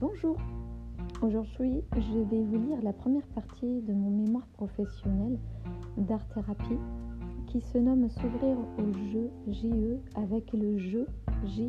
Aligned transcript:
Bonjour, 0.00 0.38
aujourd'hui 1.20 1.84
je 1.94 2.18
vais 2.30 2.42
vous 2.42 2.58
lire 2.58 2.80
la 2.82 2.94
première 2.94 3.26
partie 3.34 3.82
de 3.82 3.92
mon 3.92 4.08
mémoire 4.08 4.46
professionnel 4.54 5.38
d'art-thérapie 5.98 6.78
qui 7.48 7.60
se 7.60 7.76
nomme 7.76 8.08
S'ouvrir 8.08 8.56
au 8.78 8.92
jeu 9.12 9.30
JE 9.46 9.98
avec 10.14 10.54
le 10.54 10.78
jeu 10.78 11.06
JEU. 11.44 11.68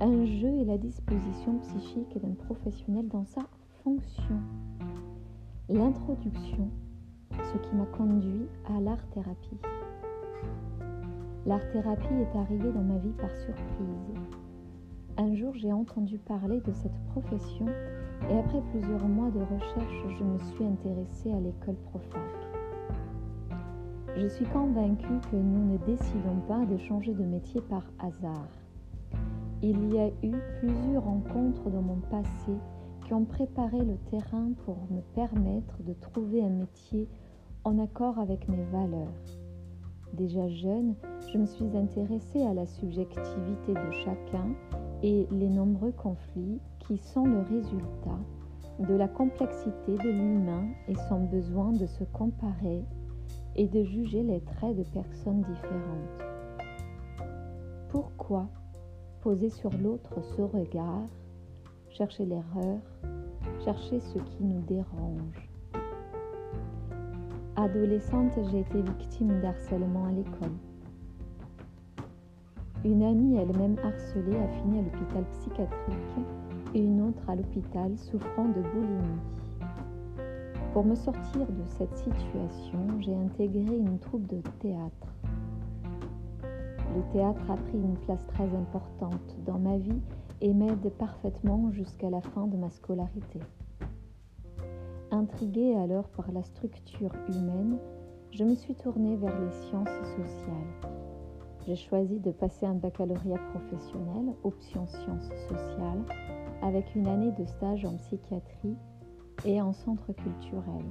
Un 0.00 0.26
jeu 0.26 0.58
est 0.58 0.66
la 0.66 0.76
disposition 0.76 1.58
psychique 1.60 2.20
d'un 2.20 2.34
professionnel 2.34 3.08
dans 3.08 3.24
sa 3.24 3.46
fonction. 3.82 4.38
L'introduction, 5.70 6.68
ce 7.32 7.66
qui 7.66 7.76
m'a 7.76 7.86
conduit 7.86 8.46
à 8.66 8.78
l'art-thérapie. 8.78 9.56
L'art-thérapie 11.46 12.12
est 12.12 12.36
arrivée 12.36 12.72
dans 12.72 12.84
ma 12.84 12.98
vie 12.98 13.14
par 13.18 13.34
surprise. 13.36 14.47
Un 15.20 15.34
jour, 15.34 15.52
j'ai 15.56 15.72
entendu 15.72 16.16
parler 16.16 16.60
de 16.60 16.72
cette 16.72 16.96
profession 17.10 17.66
et 18.30 18.38
après 18.38 18.62
plusieurs 18.70 19.08
mois 19.08 19.32
de 19.32 19.40
recherche, 19.40 20.16
je 20.16 20.22
me 20.22 20.38
suis 20.38 20.64
intéressée 20.64 21.32
à 21.32 21.40
l'école 21.40 21.74
Profac. 21.90 22.22
Je 24.16 24.28
suis 24.28 24.44
convaincue 24.44 25.18
que 25.28 25.34
nous 25.34 25.72
ne 25.72 25.78
décidons 25.78 26.38
pas 26.46 26.64
de 26.66 26.78
changer 26.78 27.14
de 27.14 27.24
métier 27.24 27.60
par 27.62 27.82
hasard. 27.98 28.46
Il 29.60 29.92
y 29.92 29.98
a 29.98 30.06
eu 30.22 30.36
plusieurs 30.60 31.02
rencontres 31.02 31.68
dans 31.68 31.82
mon 31.82 31.98
passé 32.12 32.52
qui 33.04 33.12
ont 33.12 33.24
préparé 33.24 33.78
le 33.78 33.96
terrain 34.12 34.52
pour 34.64 34.76
me 34.88 35.00
permettre 35.16 35.82
de 35.82 35.94
trouver 35.94 36.44
un 36.44 36.50
métier 36.50 37.08
en 37.64 37.80
accord 37.80 38.20
avec 38.20 38.48
mes 38.48 38.64
valeurs. 38.66 39.08
Déjà 40.12 40.48
jeune, 40.48 40.94
je 41.32 41.38
me 41.38 41.46
suis 41.46 41.76
intéressée 41.76 42.42
à 42.42 42.54
la 42.54 42.66
subjectivité 42.66 43.74
de 43.74 43.90
chacun 44.04 44.54
et 45.02 45.26
les 45.30 45.48
nombreux 45.48 45.92
conflits 45.92 46.60
qui 46.80 46.98
sont 46.98 47.24
le 47.24 47.40
résultat 47.40 48.18
de 48.80 48.94
la 48.94 49.08
complexité 49.08 49.96
de 49.96 50.10
l'humain 50.10 50.68
et 50.88 50.94
son 51.08 51.24
besoin 51.24 51.72
de 51.72 51.86
se 51.86 52.04
comparer 52.04 52.84
et 53.56 53.66
de 53.66 53.82
juger 53.84 54.22
les 54.22 54.40
traits 54.40 54.76
de 54.76 54.84
personnes 54.84 55.42
différentes. 55.42 56.22
Pourquoi 57.88 58.48
poser 59.20 59.50
sur 59.50 59.70
l'autre 59.78 60.22
ce 60.36 60.42
regard, 60.42 61.08
chercher 61.90 62.24
l'erreur, 62.24 62.78
chercher 63.64 64.00
ce 64.00 64.18
qui 64.18 64.44
nous 64.44 64.62
dérange? 64.62 65.48
Adolescente, 67.56 68.38
j'ai 68.52 68.60
été 68.60 68.80
victime 68.82 69.40
d'harcèlement 69.40 70.06
à 70.06 70.12
l'école. 70.12 70.67
Une 72.88 73.02
amie 73.02 73.36
elle-même 73.36 73.76
harcelée 73.84 74.38
a 74.38 74.48
fini 74.48 74.78
à 74.78 74.82
l'hôpital 74.82 75.22
psychiatrique 75.32 76.26
et 76.74 76.80
une 76.80 77.02
autre 77.02 77.20
à 77.28 77.36
l'hôpital 77.36 77.94
souffrant 77.98 78.46
de 78.46 78.62
boulimie. 78.62 79.20
Pour 80.72 80.86
me 80.86 80.94
sortir 80.94 81.46
de 81.46 81.66
cette 81.66 81.94
situation, 81.98 82.78
j'ai 83.00 83.14
intégré 83.14 83.76
une 83.76 83.98
troupe 83.98 84.26
de 84.28 84.40
théâtre. 84.60 85.06
Le 86.96 87.02
théâtre 87.12 87.50
a 87.50 87.56
pris 87.56 87.76
une 87.76 87.98
place 88.06 88.26
très 88.28 88.48
importante 88.56 89.36
dans 89.44 89.58
ma 89.58 89.76
vie 89.76 90.00
et 90.40 90.54
m'aide 90.54 90.90
parfaitement 90.98 91.70
jusqu'à 91.70 92.08
la 92.08 92.22
fin 92.22 92.46
de 92.46 92.56
ma 92.56 92.70
scolarité. 92.70 93.40
Intriguée 95.10 95.74
alors 95.74 96.08
par 96.08 96.32
la 96.32 96.42
structure 96.42 97.12
humaine, 97.28 97.76
je 98.30 98.44
me 98.44 98.54
suis 98.54 98.74
tournée 98.74 99.16
vers 99.16 99.38
les 99.38 99.50
sciences 99.50 99.88
sociales. 100.16 100.67
J'ai 101.68 101.76
choisi 101.76 102.18
de 102.18 102.30
passer 102.30 102.64
un 102.64 102.76
baccalauréat 102.76 103.36
professionnel, 103.52 104.34
option 104.42 104.86
sciences 104.86 105.28
sociales, 105.50 106.02
avec 106.62 106.94
une 106.94 107.06
année 107.06 107.32
de 107.32 107.44
stage 107.44 107.84
en 107.84 107.94
psychiatrie 107.98 108.74
et 109.44 109.60
en 109.60 109.74
centre 109.74 110.14
culturel. 110.14 110.86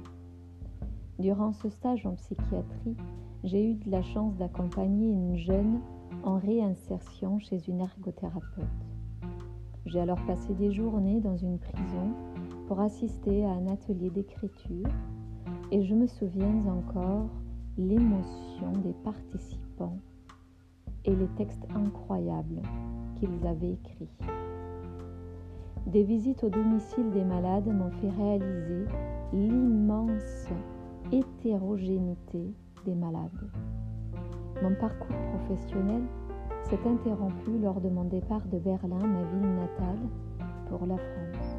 Durant 1.18 1.52
ce 1.52 1.68
stage 1.68 2.06
en 2.06 2.14
psychiatrie, 2.14 2.96
j'ai 3.42 3.72
eu 3.72 3.74
de 3.74 3.90
la 3.90 4.04
chance 4.04 4.36
d'accompagner 4.36 5.10
une 5.10 5.36
jeune 5.36 5.80
en 6.22 6.38
réinsertion 6.38 7.40
chez 7.40 7.58
une 7.68 7.80
ergothérapeute. 7.80 8.86
J'ai 9.84 9.98
alors 9.98 10.24
passé 10.26 10.54
des 10.54 10.70
journées 10.70 11.18
dans 11.18 11.36
une 11.36 11.58
prison 11.58 12.14
pour 12.68 12.78
assister 12.78 13.44
à 13.44 13.50
un 13.50 13.66
atelier 13.66 14.10
d'écriture 14.10 14.86
et 15.72 15.82
je 15.82 15.96
me 15.96 16.06
souviens 16.06 16.62
encore 16.68 17.26
l'émotion 17.76 18.70
des 18.84 18.94
participants 19.02 19.98
et 21.08 21.16
les 21.16 21.28
textes 21.38 21.66
incroyables 21.74 22.60
qu'ils 23.16 23.46
avaient 23.46 23.72
écrits. 23.72 24.10
Des 25.86 26.02
visites 26.02 26.44
au 26.44 26.50
domicile 26.50 27.10
des 27.12 27.24
malades 27.24 27.66
m'ont 27.66 27.90
fait 27.92 28.10
réaliser 28.10 28.84
l'immense 29.32 30.48
hétérogénéité 31.10 32.52
des 32.84 32.94
malades. 32.94 33.50
Mon 34.62 34.74
parcours 34.74 35.16
professionnel 35.32 36.02
s'est 36.64 36.86
interrompu 36.86 37.58
lors 37.62 37.80
de 37.80 37.88
mon 37.88 38.04
départ 38.04 38.46
de 38.52 38.58
Berlin, 38.58 38.98
ma 38.98 39.22
ville 39.22 39.54
natale, 39.54 39.98
pour 40.68 40.84
la 40.86 40.98
France. 40.98 41.56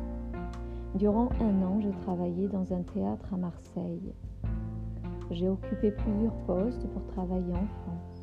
Durant 0.93 1.29
un 1.41 1.63
an, 1.63 1.79
j'ai 1.81 1.93
travaillé 2.03 2.47
dans 2.47 2.71
un 2.71 2.83
théâtre 2.83 3.33
à 3.33 3.37
Marseille. 3.37 4.13
J'ai 5.31 5.49
occupé 5.49 5.89
plusieurs 5.89 6.35
postes 6.45 6.87
pour 6.89 7.03
travailler 7.07 7.53
en 7.53 7.67
France 7.83 8.18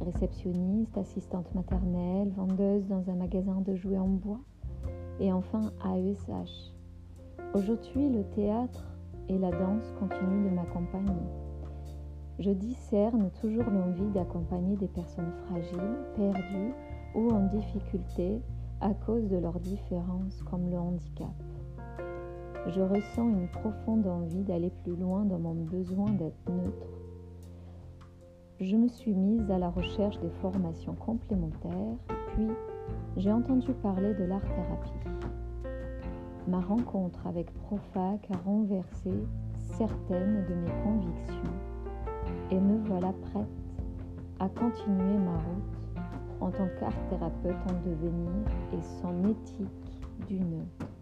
réceptionniste, 0.00 0.96
assistante 0.98 1.54
maternelle, 1.54 2.30
vendeuse 2.36 2.86
dans 2.86 3.08
un 3.10 3.14
magasin 3.14 3.60
de 3.66 3.74
jouets 3.74 3.98
en 3.98 4.08
bois 4.08 4.40
et 5.20 5.32
enfin 5.32 5.72
AESH. 5.84 6.72
Aujourd'hui, 7.54 8.10
le 8.10 8.24
théâtre 8.34 8.84
et 9.28 9.38
la 9.38 9.50
danse 9.50 9.92
continuent 9.98 10.50
de 10.50 10.54
m'accompagner. 10.54 11.22
Je 12.38 12.50
discerne 12.50 13.30
toujours 13.40 13.70
l'envie 13.70 14.10
d'accompagner 14.12 14.76
des 14.76 14.88
personnes 14.88 15.32
fragiles, 15.46 15.98
perdues 16.16 16.74
ou 17.14 17.30
en 17.30 17.46
difficulté 17.46 18.42
à 18.80 18.92
cause 18.92 19.28
de 19.28 19.36
leurs 19.36 19.60
différences 19.60 20.42
comme 20.50 20.68
le 20.68 20.78
handicap. 20.78 21.32
Je 22.66 22.80
ressens 22.80 23.28
une 23.28 23.48
profonde 23.48 24.06
envie 24.06 24.42
d'aller 24.42 24.70
plus 24.82 24.96
loin 24.96 25.24
dans 25.24 25.38
mon 25.38 25.54
besoin 25.54 26.10
d'être 26.12 26.50
neutre 26.50 27.03
je 28.64 28.76
me 28.76 28.88
suis 28.88 29.12
mise 29.12 29.50
à 29.50 29.58
la 29.58 29.68
recherche 29.68 30.18
des 30.20 30.30
formations 30.40 30.94
complémentaires, 30.94 31.96
puis 32.32 32.48
j'ai 33.16 33.30
entendu 33.30 33.72
parler 33.82 34.14
de 34.14 34.24
l'art-thérapie. 34.24 34.92
Ma 36.48 36.60
rencontre 36.60 37.26
avec 37.26 37.52
Profac 37.52 38.26
a 38.32 38.36
renversé 38.38 39.10
certaines 39.76 40.46
de 40.46 40.54
mes 40.54 40.82
convictions 40.82 41.54
et 42.50 42.60
me 42.60 42.78
voilà 42.86 43.12
prête 43.12 43.48
à 44.40 44.48
continuer 44.48 45.18
ma 45.18 45.36
route 45.36 46.08
en 46.40 46.50
tant 46.50 46.68
qu'art-thérapeute 46.78 47.70
en 47.70 47.88
devenir 47.88 48.32
et 48.72 48.82
son 49.02 49.28
éthique 49.28 50.00
du 50.26 50.40
neutre. 50.40 50.93